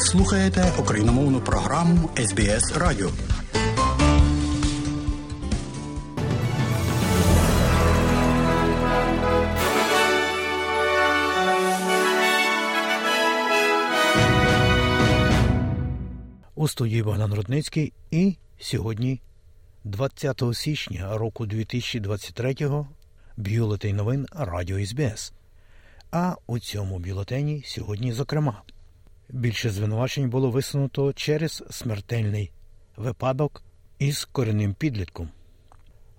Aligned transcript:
Слухаєте 0.00 0.72
україномовну 0.78 1.40
програму 1.40 2.10
СБС 2.16 2.72
Радіо. 2.76 3.10
У 16.54 16.68
студії 16.68 17.02
Богдан 17.02 17.34
Рудницький 17.34 17.92
і 18.10 18.36
сьогодні, 18.58 19.20
20 19.84 20.42
січня 20.52 21.18
року 21.18 21.46
2023-го, 21.46 22.88
бюлетень 23.36 23.96
новин 23.96 24.26
Радіо 24.32 24.86
СБС. 24.86 25.32
А 26.10 26.34
у 26.46 26.58
цьому 26.58 26.98
бюлетені 26.98 27.62
сьогодні, 27.66 28.12
зокрема, 28.12 28.62
більше 29.32 29.70
звинувачень 29.70 30.30
було 30.30 30.50
висунуто 30.50 31.12
через 31.12 31.64
смертельний 31.70 32.52
випадок 32.96 33.62
із 33.98 34.24
корінним 34.24 34.74
підлітком. 34.74 35.28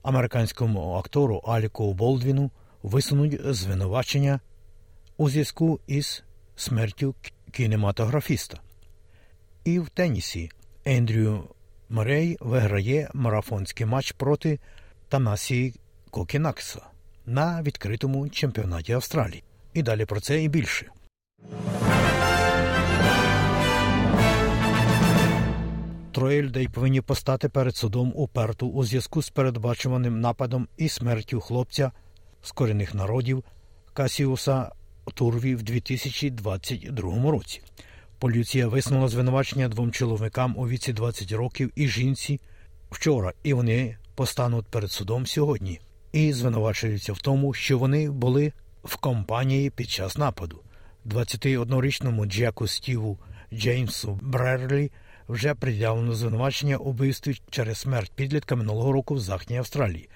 Американському 0.03 0.93
актору 0.93 1.37
Аліку 1.37 1.93
Болдвіну 1.93 2.51
висунуть 2.83 3.41
звинувачення 3.45 4.39
у 5.17 5.29
зв'язку 5.29 5.79
із 5.87 6.23
смертю 6.55 7.15
кінематографіста. 7.51 8.59
І 9.63 9.79
в 9.79 9.89
тенісі 9.89 10.51
Ендрю 10.85 11.43
Морей 11.89 12.37
виграє 12.39 13.09
марафонський 13.13 13.85
матч 13.85 14.11
проти 14.11 14.59
Танасії 15.09 15.75
Кокінакса 16.09 16.81
на 17.25 17.61
відкритому 17.61 18.29
чемпіонаті 18.29 18.93
Австралії. 18.93 19.43
І 19.73 19.83
далі 19.83 20.05
про 20.05 20.19
це 20.19 20.43
і 20.43 20.47
більше. 20.47 20.91
Троє 26.11 26.41
людей 26.41 26.67
повинні 26.67 27.01
постати 27.01 27.49
перед 27.49 27.75
судом 27.75 28.13
у 28.15 28.27
Перту 28.27 28.67
у 28.67 28.83
зв'язку 28.83 29.21
з 29.21 29.29
передбачуваним 29.29 30.19
нападом 30.19 30.67
і 30.77 30.89
смертю 30.89 31.41
хлопця 31.41 31.91
з 32.41 32.51
корінних 32.51 32.93
народів 32.93 33.43
Касіуса 33.93 34.71
Турві 35.13 35.55
в 35.55 35.63
2022 35.63 37.31
році. 37.31 37.61
Поліція 38.19 38.67
висунула 38.67 39.07
звинувачення 39.07 39.67
двом 39.67 39.91
чоловікам 39.91 40.57
у 40.57 40.67
віці 40.67 40.93
20 40.93 41.31
років 41.31 41.71
і 41.75 41.87
жінці 41.87 42.39
вчора, 42.91 43.33
і 43.43 43.53
вони 43.53 43.97
постануть 44.15 44.67
перед 44.67 44.91
судом 44.91 45.25
сьогодні. 45.25 45.79
І 46.11 46.33
звинувачуються 46.33 47.13
в 47.13 47.19
тому, 47.19 47.53
що 47.53 47.77
вони 47.77 48.09
були 48.09 48.53
в 48.83 48.95
компанії 48.95 49.69
під 49.69 49.89
час 49.89 50.17
нападу. 50.17 50.61
21-річному 51.05 52.25
Джеку 52.25 52.67
Стіву 52.67 53.19
Джеймсу 53.53 54.19
Брерлі 54.21 54.91
вже 55.31 55.55
пред'явлено 55.55 56.13
звинувачення 56.13 56.77
у 56.77 56.91
вбивстві 56.91 57.41
через 57.49 57.77
смерть 57.77 58.11
підлітка 58.15 58.55
минулого 58.55 58.91
року 58.91 59.15
в 59.15 59.19
Західній 59.19 59.57
Австралії. 59.57 60.09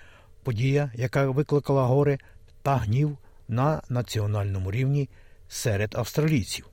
Подія, 0.43 0.91
яка 0.95 1.29
викликала 1.29 1.83
горе 1.85 2.17
та 2.61 2.75
гнів 2.75 3.17
на 3.47 3.81
національному 3.89 4.71
рівні 4.71 5.09
серед 5.47 5.95
австралійців. 5.95 6.67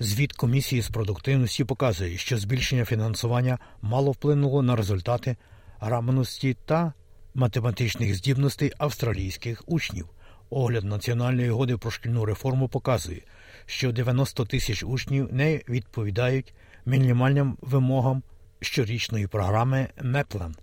Звіт 0.00 0.32
комісії 0.32 0.82
з 0.82 0.88
продуктивності 0.88 1.64
показує, 1.64 2.16
що 2.16 2.38
збільшення 2.38 2.84
фінансування 2.84 3.58
мало 3.82 4.10
вплинуло 4.10 4.62
на 4.62 4.76
результати 4.76 5.36
грамотності 5.80 6.56
та 6.64 6.92
математичних 7.34 8.14
здібностей 8.14 8.72
австралійських 8.78 9.62
учнів. 9.66 10.08
Огляд 10.50 10.84
національної 10.84 11.50
угоди 11.50 11.76
про 11.76 11.90
шкільну 11.90 12.24
реформу 12.24 12.68
показує, 12.68 13.22
що 13.66 13.92
90 13.92 14.44
тисяч 14.44 14.82
учнів 14.82 15.28
не 15.32 15.60
відповідають 15.68 16.54
мінімальним 16.86 17.56
вимогам 17.60 18.22
щорічної 18.60 19.26
програми 19.26 19.88
МЕПЛАН. 20.02 20.54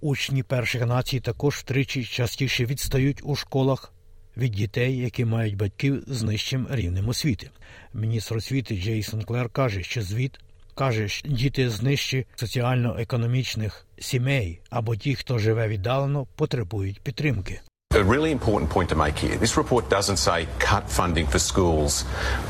Учні 0.00 0.42
перших 0.42 0.86
націй 0.86 1.20
також 1.20 1.54
втричі 1.54 2.04
частіше 2.04 2.64
відстають 2.64 3.20
у 3.24 3.36
школах 3.36 3.92
від 4.36 4.52
дітей, 4.52 4.96
які 4.96 5.24
мають 5.24 5.56
батьків 5.56 6.04
з 6.06 6.22
нижчим 6.22 6.66
рівнем 6.70 7.08
освіти. 7.08 7.50
Міністр 7.94 8.36
освіти 8.36 8.76
Джейсон 8.76 9.22
Клер 9.22 9.48
каже, 9.48 9.82
що 9.82 10.02
звіт 10.02 10.40
каже, 10.74 11.08
що 11.08 11.28
діти 11.28 11.70
з 11.70 11.82
нижче 11.82 12.24
соціально-економічних 12.34 13.86
сімей 13.98 14.60
або 14.70 14.96
ті, 14.96 15.14
хто 15.14 15.38
живе 15.38 15.68
віддалено, 15.68 16.26
потребують 16.36 17.00
підтримки. 17.00 17.60
A 17.96 18.04
really 18.04 18.30
important 18.30 18.70
point 18.70 18.90
to 18.90 18.94
make 18.94 19.16
here. 19.16 19.36
This 19.38 19.56
report 19.56 19.88
doesn't 19.88 20.18
say 20.18 20.46
cut 20.58 20.84
funding 20.86 21.26
for 21.26 21.38
schools 21.38 22.02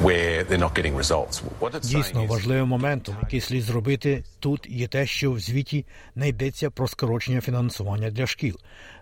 where 0.03 0.43
they're 0.43 0.59
not 0.59 0.75
getting 0.75 0.97
results. 0.97 1.41
What 1.61 1.75
it's 1.75 1.89
Дійсно 1.89 2.25
важливим 2.27 2.69
моментом, 2.69 3.17
який 3.23 3.41
слід 3.41 3.63
зробити 3.63 4.25
тут, 4.41 4.67
є 4.71 4.89
те, 4.89 5.07
що 5.07 5.33
в 5.33 5.41
звіті 5.41 5.87
не 6.15 6.29
йдеться 6.29 6.71
про 6.71 6.89
скорочення 6.89 7.41
фінансування 7.41 8.11
для 8.11 8.27
шкіл, 8.27 8.57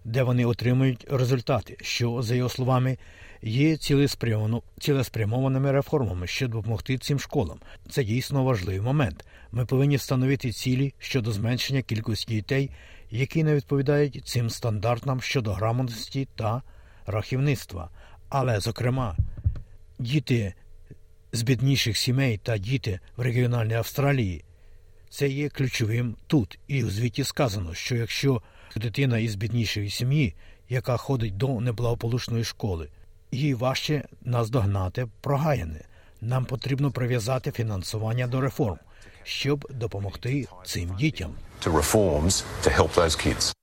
де 0.04 0.22
вони 0.22 0.44
отримують 0.46 1.06
результати, 1.10 1.76
що, 1.80 2.22
за 2.22 2.34
його 2.34 2.48
словами, 2.48 2.98
є 3.42 3.76
цілеспрямованими 4.80 5.72
реформами, 5.72 6.26
щоб 6.26 6.50
допомогти 6.50 6.98
цим 6.98 7.18
школам. 7.18 7.58
Це 7.90 8.04
дійсно 8.04 8.44
важливий 8.44 8.80
момент. 8.80 9.24
Ми 9.52 9.66
повинні 9.66 9.96
встановити 9.96 10.52
цілі 10.52 10.94
щодо 10.98 11.32
зменшення 11.32 11.82
кількості 11.82 12.34
дітей, 12.34 12.70
які 13.14 13.44
не 13.44 13.54
відповідають 13.54 14.22
цим 14.24 14.50
стандартам 14.50 15.20
щодо 15.20 15.52
грамотності 15.52 16.28
та 16.34 16.62
рахівництва. 17.06 17.90
Але, 18.28 18.60
зокрема, 18.60 19.16
діти 19.98 20.54
з 21.32 21.42
бідніших 21.42 21.96
сімей 21.96 22.38
та 22.38 22.58
діти 22.58 23.00
в 23.16 23.20
регіональній 23.20 23.74
Австралії 23.74 24.44
це 25.10 25.28
є 25.28 25.48
ключовим 25.48 26.16
тут. 26.26 26.58
І 26.68 26.84
у 26.84 26.90
звіті 26.90 27.24
сказано, 27.24 27.74
що 27.74 27.96
якщо 27.96 28.42
дитина 28.76 29.18
із 29.18 29.34
біднішої 29.34 29.90
сім'ї, 29.90 30.34
яка 30.68 30.96
ходить 30.96 31.36
до 31.36 31.60
неблагополучної 31.60 32.44
школи, 32.44 32.88
їй 33.32 33.54
важче 33.54 34.04
наздогнати 34.22 35.06
прогаяне. 35.20 35.80
Нам 36.20 36.44
потрібно 36.44 36.90
прив'язати 36.90 37.52
фінансування 37.52 38.26
до 38.26 38.40
реформ, 38.40 38.78
щоб 39.24 39.66
допомогти 39.70 40.46
цим 40.64 40.96
дітям. 40.96 41.34
To 41.64 41.70
reforms 41.70 42.44
to 42.62 42.70
help 42.70 42.90
those 42.94 43.16
kids. 43.26 43.54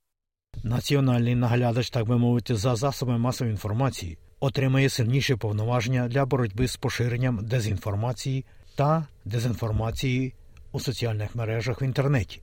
Національний 0.63 1.35
наглядач, 1.35 1.89
так 1.89 2.07
би 2.07 2.17
мовити, 2.17 2.55
за 2.55 2.75
засобами 2.75 3.17
масової 3.17 3.51
інформації 3.51 4.17
отримає 4.39 4.89
сильніші 4.89 5.35
повноваження 5.35 6.07
для 6.07 6.25
боротьби 6.25 6.67
з 6.67 6.75
поширенням 6.75 7.39
дезінформації 7.45 8.45
та 8.75 9.07
дезінформації 9.25 10.33
у 10.71 10.79
соціальних 10.79 11.35
мережах 11.35 11.81
в 11.81 11.83
інтернеті. 11.83 12.41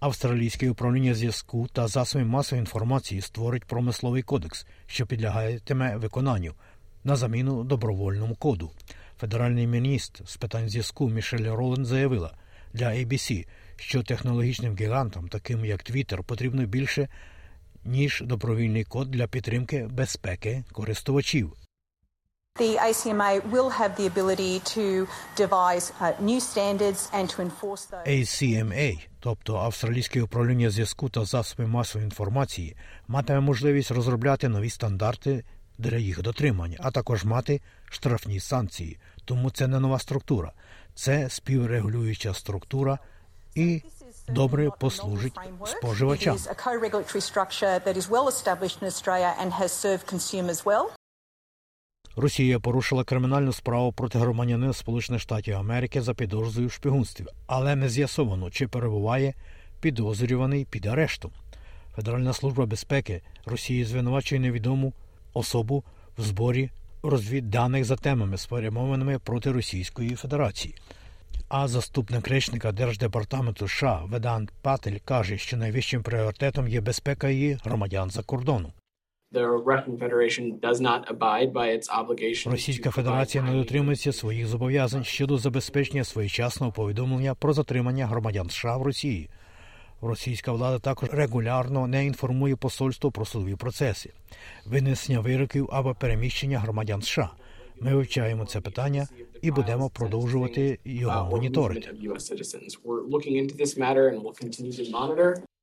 Австралійське 0.00 0.70
управління 0.70 1.14
зв'язку 1.14 1.68
та 1.72 1.86
засобів 1.86 2.26
масової 2.26 2.60
інформації 2.60 3.20
створить 3.20 3.64
промисловий 3.64 4.22
кодекс, 4.22 4.66
що 4.86 5.06
підлягатиме 5.06 5.96
виконанню 5.96 6.54
на 7.04 7.16
заміну 7.16 7.64
добровольному 7.64 8.34
коду. 8.34 8.70
Федеральний 9.20 9.66
міністр 9.66 10.22
з 10.26 10.36
питань 10.36 10.68
зв'язку 10.68 11.08
Мішель 11.08 11.54
Ролен 11.54 11.86
заявила 11.86 12.36
для 12.72 12.86
ABC, 12.86 13.46
що 13.76 14.02
технологічним 14.02 14.76
гігантам, 14.76 15.28
таким 15.28 15.64
як 15.64 15.90
Twitter, 15.90 16.22
потрібно 16.22 16.66
більше 16.66 17.08
ніж 17.84 18.22
добровільний 18.26 18.84
код 18.84 19.10
для 19.10 19.26
підтримки 19.26 19.88
безпеки 19.90 20.64
користувачів. 20.72 21.52
The 22.60 22.78
ACMA 22.78 23.40
will 23.50 23.70
have 23.80 23.96
the 23.96 24.06
ability 24.06 24.60
to 24.60 25.08
devise 25.36 25.86
uh, 26.00 26.12
new 26.20 26.40
standards 26.40 27.10
and 27.12 27.28
to 27.28 27.42
enforce 27.42 27.84
those. 27.90 28.06
ACMA, 28.06 29.06
тобто 29.20 29.56
Австралійське 29.56 30.22
управління 30.22 30.70
зв'язку 30.70 31.08
та 31.08 31.24
засоби 31.24 31.66
масової 31.66 32.04
інформації, 32.04 32.76
матиме 33.08 33.40
можливість 33.40 33.90
розробляти 33.90 34.48
нові 34.48 34.70
стандарти 34.70 35.44
для 35.78 35.96
їх 35.96 36.22
дотримання, 36.22 36.76
а 36.80 36.90
також 36.90 37.24
мати 37.24 37.60
штрафні 37.90 38.40
санкції. 38.40 38.98
Тому 39.24 39.50
це 39.50 39.66
не 39.66 39.80
нова 39.80 39.98
структура, 39.98 40.52
це 40.94 41.30
співрегулююча 41.30 42.34
структура 42.34 42.98
і 43.54 43.82
добре 44.28 44.70
послужить 44.80 45.34
споживачам. 45.66 46.38
Росія 52.16 52.60
порушила 52.60 53.04
кримінальну 53.04 53.52
справу 53.52 53.92
проти 53.92 54.18
громадянина 54.18 54.72
Сполучених 54.72 55.20
Штатів 55.20 55.56
Америки 55.56 56.02
за 56.02 56.14
підозрою 56.14 56.68
в 56.68 56.72
шпигунстві, 56.72 57.24
але 57.46 57.76
не 57.76 57.88
з'ясовано, 57.88 58.50
чи 58.50 58.68
перебуває 58.68 59.34
підозрюваний 59.80 60.64
під 60.64 60.86
арештом. 60.86 61.32
Федеральна 61.96 62.32
служба 62.32 62.66
безпеки 62.66 63.22
Росії 63.46 63.84
звинувачує 63.84 64.40
невідому 64.40 64.92
особу 65.32 65.84
в 66.18 66.22
зборі 66.22 66.70
розвідданих 67.02 67.84
за 67.84 67.96
темами, 67.96 68.38
спрямованими 68.38 69.18
проти 69.18 69.52
Російської 69.52 70.14
Федерації. 70.14 70.74
А 71.48 71.68
заступник 71.68 72.28
речника 72.28 72.72
Держдепартаменту 72.72 73.68
США 73.68 74.02
Ведант 74.06 74.52
Патель 74.62 74.98
каже, 75.04 75.38
що 75.38 75.56
найвищим 75.56 76.02
пріоритетом 76.02 76.68
є 76.68 76.80
безпека 76.80 77.28
її 77.28 77.58
громадян 77.64 78.10
за 78.10 78.22
кордоном. 78.22 78.72
Російська 82.50 82.90
Федерація 82.90 83.44
не 83.44 83.52
дотримується 83.52 84.12
своїх 84.12 84.46
зобов'язань 84.46 85.04
щодо 85.04 85.38
забезпечення 85.38 86.04
своєчасного 86.04 86.72
повідомлення 86.72 87.34
про 87.34 87.52
затримання 87.52 88.06
громадян 88.06 88.50
США 88.50 88.76
в 88.76 88.82
Росії. 88.82 89.30
Російська 90.00 90.52
влада 90.52 90.78
також 90.78 91.08
регулярно 91.12 91.86
не 91.86 92.06
інформує 92.06 92.56
посольство 92.56 93.10
про 93.10 93.24
судові 93.24 93.56
процеси, 93.56 94.10
винесення 94.66 95.20
вироків 95.20 95.68
або 95.72 95.94
переміщення 95.94 96.58
громадян 96.58 97.02
США. 97.02 97.30
Ми 97.80 97.94
вивчаємо 97.94 98.46
це 98.46 98.60
питання 98.60 99.08
і 99.42 99.50
будемо 99.50 99.90
продовжувати 99.90 100.78
його 100.84 101.30
моніторити. 101.30 101.90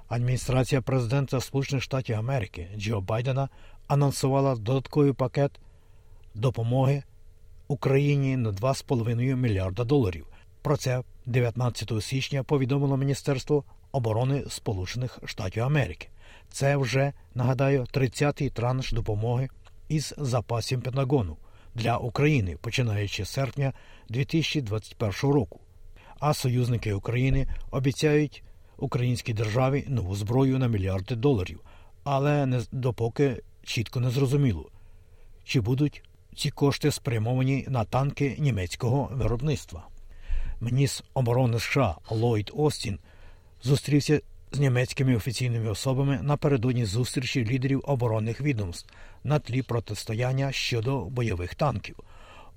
Адміністрація 0.07 0.81
президента 0.81 1.41
Сполучених 1.41 1.83
Штатів 1.83 2.15
Америки 2.15 2.67
Джо 2.77 3.01
Байдена 3.01 3.49
анонсувала 3.87 4.55
додатковий 4.55 5.13
пакет 5.13 5.51
допомоги 6.35 7.03
Україні 7.67 8.37
на 8.37 8.49
2,5 8.49 9.35
мільярда 9.35 9.83
доларів. 9.83 10.27
Про 10.61 10.77
це 10.77 11.03
19 11.25 12.03
січня 12.03 12.43
повідомило 12.43 12.97
Міністерство 12.97 13.63
оборони 13.91 14.43
Сполучених 14.49 15.19
Штатів 15.25 15.63
Америки. 15.63 16.07
Це 16.51 16.77
вже 16.77 17.13
нагадаю 17.35 17.81
30-й 17.93 18.49
транш 18.49 18.91
допомоги 18.91 19.49
із 19.89 20.13
запасів 20.17 20.81
Пентагону 20.81 21.37
для 21.75 21.97
України, 21.97 22.57
починаючи 22.61 23.25
з 23.25 23.29
серпня 23.29 23.73
2021 24.09 25.13
року. 25.21 25.59
А 26.19 26.33
союзники 26.33 26.93
України 26.93 27.47
обіцяють 27.71 28.43
українській 28.77 29.33
державі 29.33 29.85
нову 29.87 30.15
зброю 30.15 30.59
на 30.59 30.67
мільярди 30.67 31.15
доларів, 31.15 31.59
але 32.03 32.45
не 32.45 32.61
допоки 32.71 33.41
чітко 33.63 33.99
не 33.99 34.09
зрозуміло, 34.09 34.69
чи 35.43 35.61
будуть 35.61 36.03
ці 36.35 36.49
кошти 36.49 36.91
спрямовані 36.91 37.65
на 37.69 37.83
танки 37.83 38.35
німецького 38.39 39.09
виробництва. 39.13 39.87
Міністр 40.61 41.03
оборони 41.13 41.59
США 41.59 41.95
Ллойд 42.09 42.51
Остін 42.53 42.99
зустрівся 43.63 44.21
з 44.51 44.59
німецькими 44.59 45.15
офіційними 45.15 45.69
особами 45.69 46.19
напередодні 46.21 46.85
зустрічі 46.85 47.45
лідерів 47.45 47.81
оборонних 47.83 48.41
відомств 48.41 48.93
на 49.23 49.39
тлі 49.39 49.61
протистояння 49.61 50.51
щодо 50.51 51.05
бойових 51.05 51.55
танків. 51.55 51.95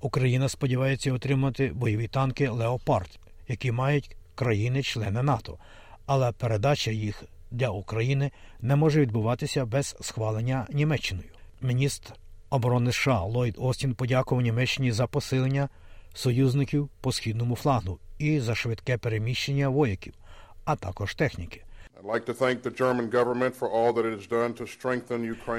Україна 0.01 0.49
сподівається 0.49 1.13
отримати 1.13 1.67
бойові 1.73 2.07
танки 2.07 2.49
Леопард, 2.49 3.19
які 3.47 3.71
мають 3.71 4.15
країни-члени 4.35 5.23
НАТО, 5.23 5.57
але 6.05 6.31
передача 6.31 6.91
їх 6.91 7.23
для 7.51 7.69
України 7.69 8.31
не 8.61 8.75
може 8.75 9.01
відбуватися 9.01 9.65
без 9.65 9.95
схвалення 10.01 10.67
Німеччиною. 10.73 11.29
Міністр 11.61 12.13
оборони 12.49 12.91
США 12.91 13.21
Ллойд 13.21 13.55
Остін 13.57 13.95
подякував 13.95 14.43
Німеччині 14.43 14.91
за 14.91 15.07
посилення 15.07 15.69
союзників 16.13 16.89
по 17.01 17.11
східному 17.11 17.55
флангу 17.55 17.99
і 18.17 18.39
за 18.39 18.55
швидке 18.55 18.97
переміщення 18.97 19.69
вояків, 19.69 20.13
а 20.65 20.75
також 20.75 21.15
техніки. 21.15 21.64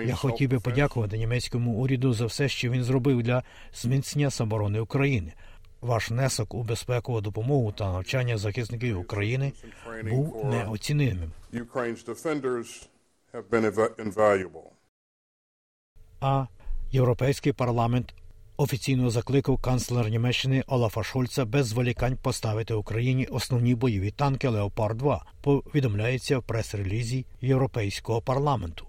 Я 0.07 0.15
хотів 0.15 0.51
би 0.51 0.61
подякувати 0.61 1.19
німецькому 1.19 1.73
уряду 1.73 2.13
за 2.13 2.27
все, 2.27 2.49
що 2.49 2.71
він 2.71 2.85
зробив 2.85 3.23
для 3.23 3.43
зміцнення 3.75 4.31
самоборони 4.31 4.81
України. 4.81 5.33
Ваш 5.81 6.11
внесок 6.11 6.55
у 6.55 6.63
безпекову 6.63 7.21
допомогу 7.21 7.73
та 7.73 7.93
навчання 7.93 8.39
захисників 8.39 9.01
України 9.01 9.53
був 10.05 10.47
неоцінимим. 10.47 11.33
А 16.21 16.47
європейський 16.91 17.53
парламент 17.53 18.15
офіційно 18.57 19.11
закликав 19.11 19.59
канцлера 19.59 20.09
Німеччини 20.09 20.65
Олафа 20.67 21.03
Шольца 21.03 21.45
без 21.45 21.67
зволікань 21.67 22.17
поставити 22.17 22.75
Україні 22.75 23.27
основні 23.27 23.75
бойові 23.75 24.11
танки 24.11 24.49
Леопард 24.49 24.99
2 24.99 25.25
повідомляється 25.41 26.39
в 26.39 26.43
прес-релізі 26.43 27.27
Європейського 27.41 28.23
парламенту. 28.23 28.87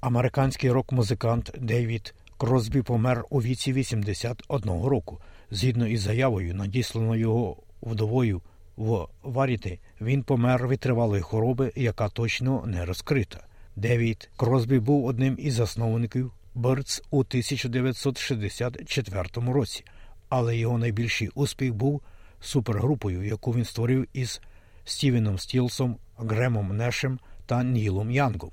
Американський 0.00 0.70
рок-музикант 0.70 1.54
Дейвід 1.58 2.14
Кросбі 2.36 2.82
помер 2.82 3.24
у 3.30 3.42
віці 3.42 3.72
81 3.72 4.84
року. 4.84 5.20
Згідно 5.50 5.86
із 5.86 6.00
заявою, 6.00 6.54
надісланою 6.54 7.20
його 7.20 7.56
вдовою 7.82 8.42
в 8.76 9.06
Варіти, 9.22 9.78
він 10.00 10.22
помер 10.22 10.68
від 10.68 10.80
тривалої 10.80 11.22
хвороби, 11.22 11.72
яка 11.76 12.08
точно 12.08 12.64
не 12.66 12.84
розкрита. 12.84 13.47
Девід 13.78 14.30
Кросбі 14.36 14.78
був 14.78 15.06
одним 15.06 15.36
із 15.38 15.54
засновників 15.54 16.32
Birds 16.56 17.02
у 17.10 17.18
1964 17.18 19.28
році, 19.34 19.84
але 20.28 20.56
його 20.56 20.78
найбільший 20.78 21.28
успіх 21.34 21.74
був 21.74 22.02
супергрупою, 22.40 23.22
яку 23.22 23.52
він 23.52 23.64
створив 23.64 24.06
із 24.12 24.40
Стівеном 24.84 25.38
Стілсом, 25.38 25.96
Гремом 26.16 26.76
Нешем 26.76 27.18
та 27.46 27.64
Нілом 27.64 28.10
Янгом. 28.10 28.50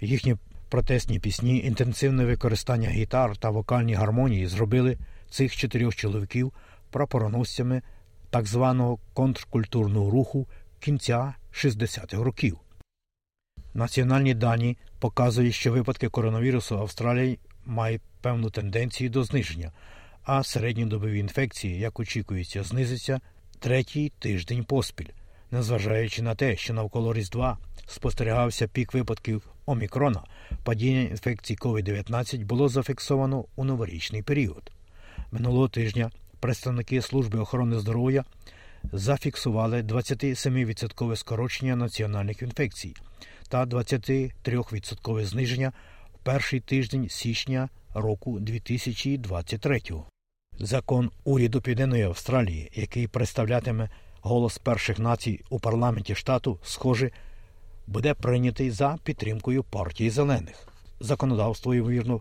Їхні 0.00 0.36
протестні 0.68 1.18
пісні, 1.18 1.64
інтенсивне 1.64 2.24
використання 2.24 2.88
гітар 2.88 3.36
та 3.36 3.50
вокальні 3.50 3.94
гармонії 3.94 4.46
зробили 4.46 4.98
цих 5.30 5.56
чотирьох 5.56 5.94
чоловіків 5.94 6.52
прапороносцями 6.90 7.82
так 8.30 8.46
званого 8.46 8.98
контркультурного 9.14 10.10
руху 10.10 10.46
кінця 10.80 11.34
60-х 11.52 12.22
років. 12.22 12.58
Національні 13.78 14.34
дані 14.34 14.76
показують, 14.98 15.54
що 15.54 15.72
випадки 15.72 16.08
коронавірусу 16.08 16.78
в 16.78 16.80
Австралії 16.80 17.38
мають 17.66 18.02
певну 18.20 18.50
тенденцію 18.50 19.10
до 19.10 19.24
зниження, 19.24 19.72
а 20.24 20.42
середньодобові 20.42 21.18
інфекції, 21.18 21.78
як 21.78 22.00
очікується, 22.00 22.62
знизиться 22.62 23.20
третій 23.58 24.12
тиждень 24.18 24.64
поспіль, 24.64 25.08
незважаючи 25.50 26.22
на 26.22 26.34
те, 26.34 26.56
що 26.56 26.74
навколо 26.74 27.12
Різдва 27.12 27.58
спостерігався 27.86 28.68
пік 28.68 28.94
випадків 28.94 29.42
омікрона, 29.66 30.22
падіння 30.64 31.00
інфекції 31.00 31.56
COVID-19 31.56 32.44
було 32.44 32.68
зафіксовано 32.68 33.44
у 33.56 33.64
новорічний 33.64 34.22
період. 34.22 34.72
Минулого 35.32 35.68
тижня 35.68 36.10
представники 36.40 37.02
служби 37.02 37.38
охорони 37.38 37.78
здоров'я 37.78 38.24
зафіксували 38.92 39.82
27% 39.82 41.16
скорочення 41.16 41.76
національних 41.76 42.42
інфекцій 42.42 42.94
та 43.48 43.66
23% 43.66 45.24
зниження 45.24 45.72
в 46.14 46.18
перший 46.18 46.60
тиждень 46.60 47.08
січня 47.08 47.68
року 47.94 48.40
2023. 48.40 49.80
Закон 50.58 51.10
уряду 51.24 51.60
Південної 51.60 52.02
Австралії, 52.02 52.70
який 52.74 53.06
представлятиме 53.06 53.88
голос 54.20 54.58
перших 54.58 54.98
націй 54.98 55.40
у 55.50 55.60
парламенті 55.60 56.14
штату, 56.14 56.58
схоже, 56.62 57.10
буде 57.86 58.14
прийнятий 58.14 58.70
за 58.70 58.98
підтримкою 59.04 59.64
партії 59.64 60.10
зелених. 60.10 60.68
Законодавство, 61.00 61.74
ймовірно, 61.74 62.20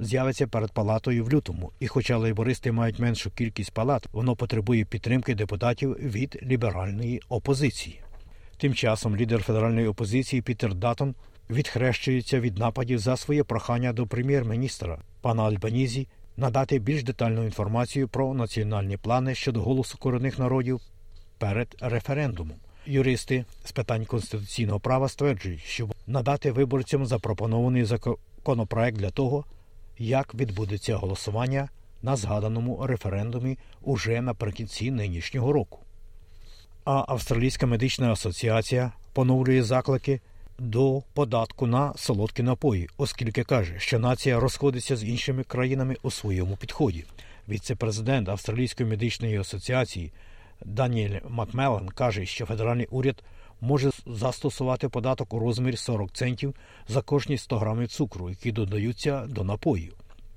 з'явиться 0.00 0.46
перед 0.46 0.72
палатою 0.72 1.24
в 1.24 1.30
лютому, 1.30 1.72
і, 1.80 1.86
хоча 1.86 2.16
лейбористи 2.16 2.72
мають 2.72 2.98
меншу 2.98 3.30
кількість 3.30 3.72
палат, 3.72 4.08
воно 4.12 4.36
потребує 4.36 4.84
підтримки 4.84 5.34
депутатів 5.34 5.90
від 5.90 6.38
ліберальної 6.42 7.22
опозиції. 7.28 8.00
Тим 8.62 8.74
часом 8.74 9.16
лідер 9.16 9.42
федеральної 9.42 9.86
опозиції 9.86 10.42
Пітер 10.42 10.74
Датон 10.74 11.14
відхрещується 11.50 12.40
від 12.40 12.58
нападів 12.58 12.98
за 12.98 13.16
своє 13.16 13.44
прохання 13.44 13.92
до 13.92 14.06
прем'єр-міністра 14.06 14.98
пана 15.20 15.42
Альбанізі 15.42 16.08
надати 16.36 16.78
більш 16.78 17.02
детальну 17.02 17.44
інформацію 17.44 18.08
про 18.08 18.34
національні 18.34 18.96
плани 18.96 19.34
щодо 19.34 19.62
голосу 19.62 19.98
корінних 19.98 20.38
народів 20.38 20.80
перед 21.38 21.76
референдумом. 21.80 22.56
Юристи 22.86 23.44
з 23.64 23.72
питань 23.72 24.04
конституційного 24.04 24.80
права 24.80 25.08
стверджують, 25.08 25.60
що 25.60 25.88
надати 26.06 26.52
виборцям 26.52 27.06
запропонований 27.06 27.84
законопроект 27.84 28.96
для 28.96 29.10
того, 29.10 29.44
як 29.98 30.34
відбудеться 30.34 30.96
голосування 30.96 31.68
на 32.02 32.16
згаданому 32.16 32.86
референдумі 32.86 33.58
уже 33.80 34.20
наприкінці 34.20 34.90
нинішнього 34.90 35.52
року. 35.52 35.81
А 36.84 37.04
Австралійська 37.08 37.66
медична 37.66 38.12
асоціація 38.12 38.92
поновлює 39.12 39.62
заклики 39.62 40.20
до 40.58 41.02
податку 41.14 41.66
на 41.66 41.94
солодкі 41.96 42.42
напої, 42.42 42.88
оскільки 42.96 43.44
каже, 43.44 43.74
що 43.78 43.98
нація 43.98 44.40
розходиться 44.40 44.96
з 44.96 45.04
іншими 45.04 45.44
країнами 45.44 45.96
у 46.02 46.10
своєму 46.10 46.56
підході. 46.56 47.04
Віце-президент 47.48 48.28
Австралійської 48.28 48.88
медичної 48.88 49.36
асоціації 49.36 50.12
Даніель 50.64 51.20
Макмелан 51.28 51.88
каже, 51.88 52.26
що 52.26 52.46
федеральний 52.46 52.86
уряд 52.90 53.22
може 53.60 53.90
застосувати 54.06 54.88
податок 54.88 55.34
у 55.34 55.38
розмірі 55.38 55.76
40 55.76 56.12
центів 56.12 56.54
за 56.88 57.02
кожні 57.02 57.38
100 57.38 57.58
грамів 57.58 57.88
цукру, 57.88 58.30
які 58.30 58.52
додаються 58.52 59.26
до 59.26 59.44
напоїв. 59.44 59.94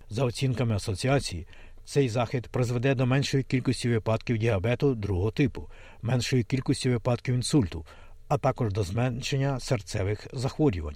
За 0.10 0.26
оцінками 0.26 0.76
асоціації, 0.76 1.48
цей 1.86 2.10
захід 2.10 2.48
призведе 2.48 2.96
до 2.96 3.06
меншої 3.06 3.44
кількості 3.44 3.90
випадків 3.90 4.38
діабету 4.38 4.96
другого 4.96 5.32
типу, 5.32 5.70
меншої 6.02 6.44
кількості 6.44 6.90
випадків 6.90 7.36
інсульту, 7.36 7.86
а 8.28 8.38
також 8.38 8.74
до 8.74 8.84
зменшення 8.84 9.60
серцевих 9.60 10.28
захворювань. 10.34 10.96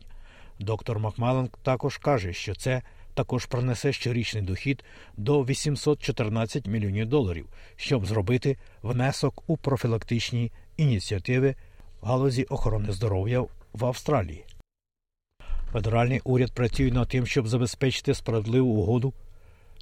Доктор 0.59 0.99
Макмалан 0.99 1.49
також 1.63 1.97
каже, 1.97 2.33
що 2.33 2.55
це 2.55 2.81
також 3.13 3.45
принесе 3.45 3.93
щорічний 3.93 4.43
дохід 4.43 4.83
до 5.17 5.43
814 5.43 6.67
мільйонів 6.67 7.05
доларів, 7.05 7.49
щоб 7.75 8.05
зробити 8.05 8.57
внесок 8.81 9.43
у 9.47 9.57
профілактичні 9.57 10.51
ініціативи 10.77 11.55
в 12.01 12.05
галузі 12.05 12.43
охорони 12.43 12.91
здоров'я 12.91 13.45
в 13.73 13.85
Австралії. 13.85 14.45
Федеральний 15.71 16.21
уряд 16.23 16.51
працює 16.51 16.91
над 16.91 17.07
тим, 17.07 17.25
щоб 17.25 17.47
забезпечити 17.47 18.13
справедливу 18.13 18.69
угоду 18.69 19.13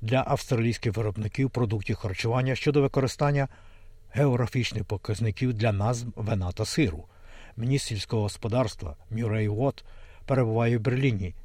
для 0.01 0.23
австралійських 0.27 0.97
виробників 0.97 1.49
продуктів 1.49 1.95
харчування 1.95 2.55
щодо 2.55 2.81
використання 2.81 3.47
географічних 4.11 4.85
показників 4.85 5.53
для 5.53 5.71
назв 5.71 6.07
вина 6.15 6.51
та 6.51 6.65
сиру. 6.65 7.05
Міністр 7.57 7.87
сільського 7.87 8.21
господарства 8.21 8.95
Мюрей 9.09 9.47
Уот 9.47 9.85
перебуває 10.25 10.77
в 10.77 10.81
Берліні 10.81 11.35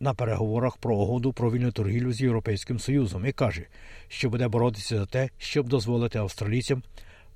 на 0.00 0.14
переговорах 0.14 0.76
про 0.76 0.96
угоду 0.96 1.32
про 1.32 1.50
вільну 1.50 1.72
торгівлю 1.72 2.12
з 2.12 2.20
Європейським 2.20 2.78
Союзом 2.78 3.26
і 3.26 3.32
каже, 3.32 3.66
що 4.08 4.30
буде 4.30 4.48
боротися 4.48 4.98
за 4.98 5.06
те, 5.06 5.28
щоб 5.38 5.68
дозволити 5.68 6.18
австралійцям 6.18 6.82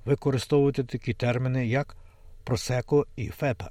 використовувати 0.05 0.85
такі 0.85 1.15
терміни, 1.15 1.67
як 1.67 1.97
просеко 2.45 3.07
і 3.17 3.29
фепа. 3.29 3.71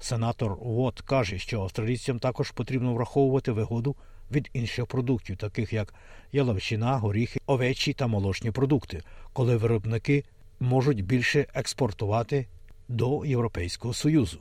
Сенатор 0.00 0.56
Уот 0.60 1.00
каже, 1.00 1.38
що 1.38 1.62
австралійцям 1.62 2.18
також 2.18 2.50
потрібно 2.50 2.94
враховувати 2.94 3.52
вигоду 3.52 3.96
від 4.32 4.50
інших 4.52 4.86
продуктів, 4.86 5.36
таких 5.36 5.72
як 5.72 5.94
яловичина, 6.32 6.96
горіхи, 6.96 7.40
овечі 7.46 7.92
та 7.92 8.06
молочні 8.06 8.50
продукти, 8.50 9.02
коли 9.32 9.56
виробники 9.56 10.24
можуть 10.60 11.04
більше 11.04 11.46
експортувати 11.54 12.46
до 12.88 13.24
Європейського 13.24 13.94
Союзу. 13.94 14.38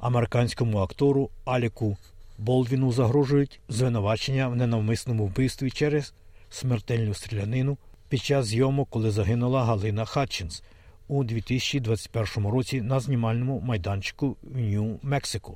Американському 0.00 0.78
актору 0.78 1.30
Аліку 1.44 1.96
Болдвіну 2.38 2.92
загрожують 2.92 3.60
звинувачення 3.68 4.48
в 4.48 4.56
ненавмисному 4.56 5.26
вбивстві 5.26 5.70
через 5.70 6.14
смертельну 6.50 7.14
стрілянину 7.14 7.78
під 8.08 8.22
час 8.22 8.46
зйомок, 8.46 8.88
коли 8.90 9.10
загинула 9.10 9.64
Галина 9.64 10.04
Хатчинс 10.04 10.62
у 11.08 11.24
2021 11.24 12.50
році 12.50 12.80
на 12.80 13.00
знімальному 13.00 13.60
майданчику 13.60 14.36
в 14.42 14.56
Нью-Мексико. 14.56 15.54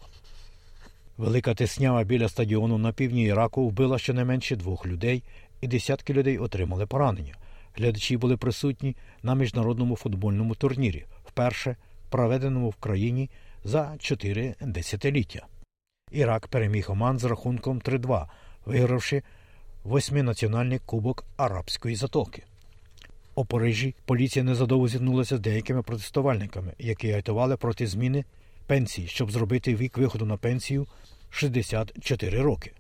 Велика 1.23 1.55
теснява 1.55 2.05
біля 2.05 2.29
стадіону 2.29 2.79
на 2.79 2.93
півдні 2.93 3.25
Іраку 3.25 3.69
вбила 3.69 3.99
щонайменше 3.99 4.57
двох 4.57 4.87
людей, 4.87 5.23
і 5.61 5.67
десятки 5.67 6.13
людей 6.13 6.39
отримали 6.39 6.87
поранення. 6.87 7.35
Глядачі 7.75 8.17
були 8.17 8.37
присутні 8.37 8.97
на 9.23 9.35
міжнародному 9.35 9.97
футбольному 9.97 10.55
турнірі, 10.55 11.05
вперше 11.25 11.77
проведеному 12.11 12.69
в 12.69 12.75
країні 12.75 13.31
за 13.65 13.95
чотири 13.99 14.55
десятиліття. 14.61 15.47
Ірак 16.11 16.49
переміг 16.49 16.91
Оман 16.91 17.19
з 17.19 17.25
рахунком 17.25 17.79
3-2, 17.79 18.27
вигравши 18.67 19.23
восьминаціональний 19.85 20.79
кубок 20.79 21.25
Арабської 21.37 21.97
затоки. 21.97 22.43
У 23.35 23.45
Парижі 23.45 23.95
поліція 24.05 24.45
незадовго 24.45 24.89
зіткнулася 24.89 25.37
з 25.37 25.41
деякими 25.41 25.83
протестувальниками, 25.83 26.73
які 26.79 27.13
агітували 27.13 27.57
проти 27.57 27.87
зміни 27.87 28.25
пенсії, 28.67 29.09
щоб 29.09 29.31
зробити 29.31 29.75
вік 29.75 29.99
виходу 29.99 30.27
на 30.27 30.37
пенсію 30.37 30.87
64 31.31 32.43
роки. 32.43 32.73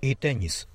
І 0.00 0.14
теніс. 0.14 0.68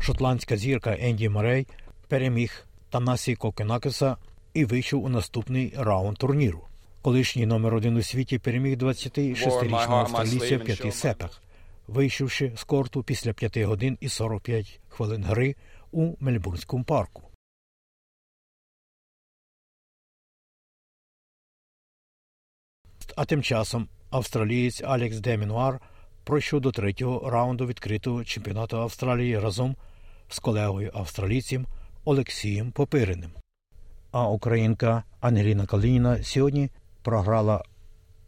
Шотландська 0.00 0.56
зірка 0.56 0.96
Енді 1.00 1.28
Марей 1.28 1.66
переміг 2.08 2.66
Танасі 2.90 3.34
Кокенакеса 3.34 4.16
і 4.54 4.64
вийшов 4.64 5.04
у 5.04 5.08
наступний 5.08 5.74
раунд 5.76 6.18
турніру. 6.18 6.64
Колишній 7.02 7.46
номер 7.46 7.74
один 7.74 7.96
у 7.96 8.02
світі 8.02 8.38
переміг 8.38 8.78
26-річного 8.78 9.96
австралійця 9.96 10.58
в 10.58 10.64
п'яти 10.64 10.92
сетах, 10.92 11.42
вийшовши 11.88 12.52
з 12.56 12.64
корту 12.64 13.02
після 13.02 13.32
5 13.32 13.58
годин 13.58 13.98
і 14.00 14.08
45 14.08 14.80
хвилин 14.88 15.24
гри 15.24 15.56
у 15.92 16.16
парку. 16.84 17.22
А 23.16 23.24
тим 23.24 23.42
часом 23.42 23.88
австралієць 24.10 24.82
Алекс 24.82 25.18
Демінуар 25.18 25.80
пройшов 26.24 26.60
до 26.60 26.72
третього 26.72 27.30
раунду 27.30 27.66
відкритого 27.66 28.24
чемпіонату 28.24 28.76
Австралії 28.76 29.38
разом 29.38 29.76
з 30.28 30.38
колегою 30.38 30.90
австралійцем 30.94 31.66
Олексієм 32.04 32.72
Попириним. 32.72 33.30
А 34.10 34.28
українка 34.28 35.04
Ангеліна 35.20 35.66
Калініна 35.66 36.22
сьогодні 36.22 36.70
програла 37.02 37.64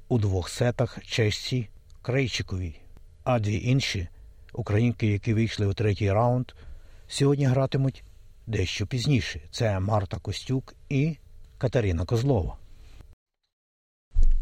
у 0.09 0.19
двох 0.19 0.49
сетах 0.49 0.99
чешці 1.05 1.69
Крейчиковій, 2.03 2.81
а 3.25 3.39
дві 3.39 3.63
інші 3.65 4.09
українки, 4.53 5.07
які 5.07 5.35
вийшли 5.35 5.67
у 5.67 5.75
третій 5.75 6.13
раунд, 6.13 6.53
сьогодні 7.15 7.45
гратимуть 7.45 8.05
дещо 8.47 8.87
пізніше. 8.87 9.41
Це 9.51 9.81
Марта 9.81 10.17
Костюк 10.17 10.75
і 10.89 11.17
Катерина 11.59 12.05
Козлова. 12.05 12.57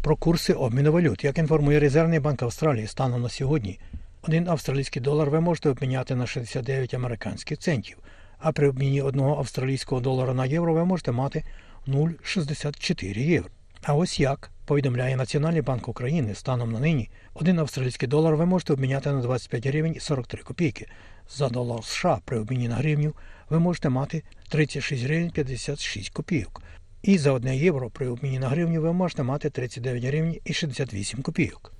Про 0.01 0.15
курси 0.15 0.53
обміну 0.53 0.91
валют. 0.91 1.23
Як 1.23 1.37
інформує 1.37 1.79
Резервний 1.79 2.19
банк 2.19 2.43
Австралії, 2.43 2.87
станом 2.87 3.21
на 3.21 3.29
сьогодні 3.29 3.79
один 4.21 4.47
австралійський 4.47 5.01
долар 5.01 5.29
ви 5.29 5.39
можете 5.39 5.69
обміняти 5.69 6.15
на 6.15 6.27
69 6.27 6.93
американських 6.93 7.57
центів, 7.57 7.97
а 8.39 8.51
при 8.51 8.69
обміні 8.69 9.01
одного 9.01 9.37
австралійського 9.37 10.01
долара 10.01 10.33
на 10.33 10.45
євро 10.45 10.73
ви 10.73 10.85
можете 10.85 11.11
мати 11.11 11.43
0,64 11.87 13.17
євро. 13.17 13.49
А 13.81 13.93
ось 13.93 14.19
як 14.19 14.51
повідомляє 14.65 15.15
Національний 15.15 15.61
банк 15.61 15.87
України 15.87 16.35
станом 16.35 16.71
на 16.71 16.79
нині, 16.79 17.09
один 17.33 17.59
австралійський 17.59 18.07
долар 18.07 18.35
ви 18.35 18.45
можете 18.45 18.73
обміняти 18.73 19.11
на 19.11 19.21
25 19.21 19.67
гривень 19.67 19.95
43 19.99 20.43
копійки. 20.43 20.87
За 21.29 21.49
долар 21.49 21.83
США 21.83 22.19
при 22.25 22.39
обміні 22.39 22.67
на 22.67 22.75
гривню 22.75 23.13
ви 23.49 23.59
можете 23.59 23.89
мати 23.89 24.23
36 24.49 25.03
гривень 25.03 25.31
56 25.31 26.09
копійок. 26.09 26.61
І 27.03 27.17
за 27.17 27.31
1 27.31 27.53
євро 27.53 27.89
при 27.89 28.07
обміні 28.07 28.39
на 28.39 28.49
гривню 28.49 28.81
ви 28.81 28.93
можете 28.93 29.23
мати 29.23 29.49
39 29.49 30.03
гривень 30.03 30.39
і 30.45 30.53
68 30.53 31.21
копійок. 31.21 31.73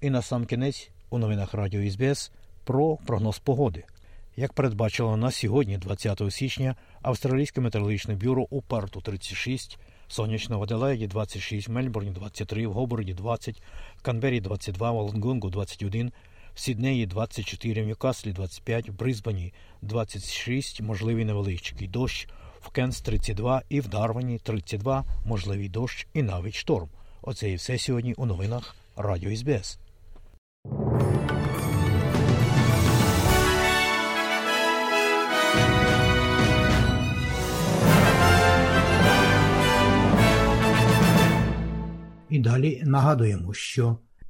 І 0.00 0.10
на 0.10 0.22
сам 0.22 0.44
кінець 0.44 0.90
у 1.10 1.18
новинах 1.18 1.54
Радіо 1.54 1.90
СБС 1.90 2.32
про 2.64 2.96
прогноз 2.96 3.38
погоди. 3.38 3.84
Як 4.36 4.52
передбачило 4.52 5.16
на 5.16 5.30
сьогодні, 5.30 5.78
20 5.78 6.22
січня, 6.30 6.76
Австралійське 7.02 7.60
метеорологічне 7.60 8.14
бюро 8.14 8.46
у 8.50 8.62
Парту 8.62 9.00
36, 9.00 9.78
сонячно 10.08 10.58
в 10.58 10.62
Аделаїді 10.62 11.06
26, 11.06 11.68
Мельбурні 11.68 12.10
23, 12.10 12.66
в 12.66 12.72
Гоборді 12.72 13.14
20, 13.14 13.62
в 13.96 14.02
Канбері 14.02 14.40
22, 14.40 14.90
в 14.90 14.96
Лонгонгу 14.96 15.50
21, 15.50 16.12
в 16.56 16.60
Сіднеї 16.60 17.06
24, 17.06 17.82
в 17.82 17.86
Ньюкаслі 17.86 18.32
25, 18.32 18.88
в 18.88 18.92
Брисбані 18.92 19.52
26, 19.82 20.80
можливий 20.80 21.24
невеличкий 21.24 21.88
дощ, 21.88 22.28
в 22.60 22.70
Кенс 22.70 23.00
32 23.00 23.62
і 23.68 23.80
в 23.80 23.88
Дарвані 23.88 24.38
32, 24.38 25.04
можливий 25.26 25.68
дощ 25.68 26.06
і 26.14 26.22
навіть 26.22 26.54
шторм. 26.54 26.88
Оце 27.22 27.50
і 27.50 27.54
все 27.54 27.78
сьогодні 27.78 28.14
у 28.14 28.26
новинах 28.26 28.76
Радіо 28.96 29.36
СБС. 29.36 29.78
І 42.30 42.38
далі 42.38 42.82
нагадуємо, 42.84 43.54
що 43.54 43.98